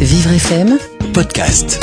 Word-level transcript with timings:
Vivre 0.00 0.30
FM 0.30 0.78
podcast. 1.14 1.82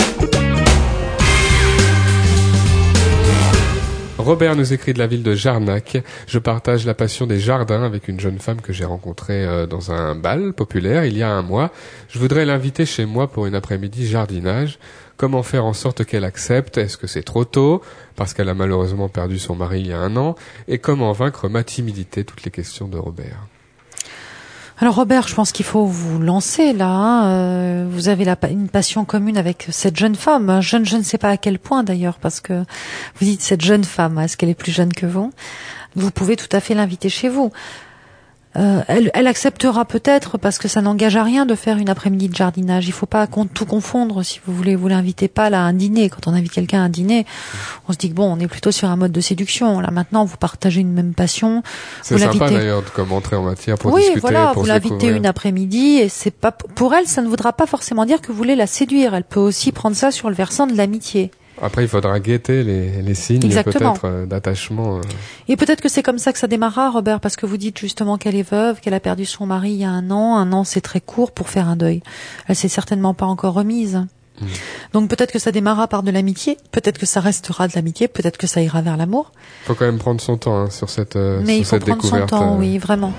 Robert 4.20 4.56
nous 4.56 4.72
écrit 4.72 4.94
de 4.94 5.00
la 5.00 5.08
ville 5.08 5.24
de 5.24 5.34
Jarnac. 5.34 5.98
Je 6.28 6.38
partage 6.38 6.86
la 6.86 6.94
passion 6.94 7.26
des 7.26 7.40
jardins 7.40 7.84
avec 7.84 8.08
une 8.08 8.20
jeune 8.20 8.38
femme 8.38 8.62
que 8.62 8.72
j'ai 8.72 8.86
rencontrée 8.86 9.44
euh, 9.44 9.66
dans 9.66 9.92
un 9.92 10.14
bal 10.14 10.54
populaire 10.54 11.06
il 11.06 11.18
y 11.18 11.24
a 11.24 11.30
un 11.30 11.42
mois. 11.42 11.72
Je 12.08 12.20
voudrais 12.20 12.46
l'inviter 12.46 12.86
chez 12.86 13.06
moi 13.06 13.28
pour 13.28 13.48
une 13.48 13.56
après-midi 13.56 14.06
jardinage. 14.08 14.78
Comment 15.18 15.42
faire 15.42 15.66
en 15.66 15.74
sorte 15.74 16.06
qu'elle 16.06 16.24
accepte? 16.24 16.78
Est-ce 16.78 16.98
que 16.98 17.08
c'est 17.08 17.24
trop 17.24 17.46
tôt? 17.46 17.82
Parce 18.16 18.36
qu'elle 18.36 18.50
a 18.50 18.54
malheureusement 18.54 19.10
perdu 19.10 19.40
son 19.40 19.56
mari 19.56 19.82
il 19.82 19.88
y 19.88 19.94
a 19.94 20.00
un 20.00 20.16
an. 20.18 20.36
Et 20.68 20.78
comment 20.78 21.12
vaincre 21.14 21.50
ma 21.50 21.64
timidité? 21.64 22.24
Toutes 22.24 22.44
les 22.44 22.52
questions 22.52 22.88
de 22.88 22.98
Robert. 22.98 23.48
Alors 24.84 24.96
Robert, 24.96 25.30
je 25.30 25.34
pense 25.34 25.54
qu'il 25.54 25.66
faut 25.66 25.86
vous 25.86 26.20
lancer 26.20 26.74
là. 26.74 26.90
hein. 26.90 27.28
Euh, 27.28 27.88
vous 27.90 28.10
avez 28.10 28.26
la, 28.26 28.36
une 28.52 28.68
passion 28.68 29.06
commune 29.06 29.38
avec 29.38 29.68
cette 29.70 29.96
jeune 29.96 30.16
femme. 30.16 30.60
Jeune, 30.60 30.86
je 30.86 30.98
ne 30.98 31.04
sais 31.04 31.18
pas 31.18 31.30
à 31.30 31.38
quel 31.38 31.58
point 31.58 31.84
d'ailleurs, 31.86 32.18
parce 32.20 32.42
que 32.42 32.52
vous 33.16 33.26
dites 33.26 33.42
cette 33.42 33.62
jeune 33.62 33.86
femme, 33.86 34.20
est-ce 34.20 34.36
qu'elle 34.36 34.50
est 34.50 34.54
plus 34.54 34.74
jeune 34.74 34.92
que 34.92 35.06
vous? 35.06 35.32
Vous 35.96 36.12
pouvez 36.12 36.36
tout 36.36 36.50
à 36.52 36.60
fait 36.60 36.74
l'inviter 36.74 37.08
chez 37.08 37.30
vous. 37.30 37.50
Euh, 38.56 38.82
elle, 38.88 39.10
elle 39.14 39.28
acceptera 39.28 39.84
peut-être 39.86 40.38
parce 40.38 40.60
que 40.60 40.68
ça 40.68 40.82
n'engage 40.82 41.16
à 41.16 41.24
rien 41.24 41.46
de 41.46 41.56
faire 41.56 41.78
une 41.78 41.90
après-midi 41.90 42.30
de 42.30 42.36
jardinage. 42.36 42.88
Il 42.88 42.92
faut 42.92 43.06
pas 43.08 43.28
tout 43.54 43.66
confondre. 43.66 44.24
Si 44.24 44.40
vous 44.46 44.54
voulez, 44.54 44.76
vous 44.76 44.88
l'invitez 44.88 45.28
pas 45.28 45.50
là 45.50 45.62
à 45.62 45.64
un 45.64 45.74
dîner. 45.74 46.10
Quand 46.10 46.28
on 46.28 46.34
invite 46.34 46.52
quelqu'un 46.52 46.82
à 46.82 46.86
un 46.86 46.90
dîner, 46.90 47.26
on 47.88 47.94
se 47.94 47.98
dit 47.98 48.10
que 48.10 48.16
bon, 48.16 48.32
on 48.32 48.40
est 48.40 48.48
plutôt 48.48 48.72
sur 48.72 48.90
un 48.90 48.96
mode 48.96 49.12
de 49.12 49.22
séduction. 49.22 49.80
Là 49.80 49.90
maintenant, 49.92 50.26
vous 50.26 50.38
partagez 50.38 50.82
une 50.82 50.94
même 50.94 51.14
passion. 51.14 51.64
C'est 52.02 52.18
sympa 52.18 52.50
d'ailleurs 52.50 52.84
de 52.84 52.90
comme 52.90 53.12
entrer 53.12 53.36
en 53.36 53.44
matière 53.44 53.78
pour 53.78 53.92
oui, 53.92 54.02
discuter, 54.02 54.20
voilà, 54.22 54.52
pour 54.54 54.64
vous 54.64 54.68
l'invitez 54.68 55.08
une 55.08 55.26
après-midi 55.26 55.98
et 55.98 56.10
c'est 56.10 56.32
pas 56.32 56.52
pour 56.52 56.94
elle, 56.94 57.08
ça 57.08 57.22
ne 57.22 57.28
voudra 57.28 57.54
pas 57.54 57.66
forcément 57.66 58.06
dire 58.06 58.22
que 58.22 58.28
vous 58.32 58.38
voulez 58.38 58.56
la 58.56 58.68
séduire. 58.68 59.16
Elle 59.16 59.24
peut 59.24 59.40
aussi 59.40 59.72
prendre 59.72 59.96
ça 59.96 60.12
sur 60.12 60.30
le 60.30 60.36
versant 60.36 60.68
de 60.68 60.76
l'amitié. 60.76 61.32
Après, 61.64 61.84
il 61.84 61.88
faudra 61.88 62.20
guetter 62.20 62.64
les, 62.64 63.02
les 63.02 63.14
signes 63.14 63.40
peut-être 63.40 64.02
euh, 64.04 64.26
d'attachement. 64.26 64.98
euh. 64.98 65.02
Et 65.48 65.56
peut-être 65.56 65.80
que 65.80 65.88
c'est 65.88 66.04
comme 66.04 66.18
ça 66.18 66.34
que 66.34 66.40
ça 66.40 66.48
démarrera, 66.48 66.92
Robert, 66.92 67.22
parce 67.22 67.38
que 67.38 67.46
vous 67.46 67.56
dites 67.56 67.80
justement 67.80 68.18
qu'elle 68.18 68.36
est 68.36 68.50
veuve, 68.50 68.82
qu'elle 68.82 68.94
a 68.94 69.00
perdu 69.00 69.26
son 69.26 69.46
mari 69.46 69.72
il 69.72 69.78
y 69.78 69.86
a 69.86 69.90
un 69.90 70.12
an. 70.12 70.36
Un 70.36 70.52
an, 70.52 70.66
c'est 70.66 70.82
très 70.82 71.00
court 71.00 71.32
pour 71.32 71.50
faire 71.50 71.70
un 71.70 71.78
deuil. 71.78 72.04
Elle 72.48 72.58
s'est 72.58 72.68
certainement 72.68 73.14
pas 73.14 73.26
encore 73.26 73.54
remise. 73.54 74.06
Mm. 74.42 74.46
Donc 74.92 75.10
peut-être 75.10 75.32
que 75.32 75.40
ça 75.40 75.52
démarrera 75.52 75.88
par 75.88 76.04
de 76.04 76.12
l'amitié, 76.12 76.58
peut-être 76.72 76.98
que 76.98 77.06
ça 77.06 77.22
restera 77.22 77.68
de 77.70 77.74
l'amitié, 77.76 78.08
peut-être 78.10 78.38
que 78.38 78.48
ça 78.48 78.62
ira 78.62 78.82
vers 78.82 78.98
l'amour. 78.98 79.32
faut 79.66 79.76
quand 79.76 79.86
même 79.86 80.00
prendre 80.00 80.20
son 80.20 80.38
temps 80.38 80.58
hein, 80.58 80.70
sur 80.70 80.90
cette, 80.90 81.16
euh, 81.16 81.42
Mais 81.46 81.54
sur 81.54 81.60
il 81.60 81.66
faut 81.66 81.76
cette 81.76 81.86
prendre 81.86 82.04
son 82.04 82.26
temps, 82.26 82.56
euh. 82.56 82.60
oui, 82.60 82.78
vraiment. 82.78 83.14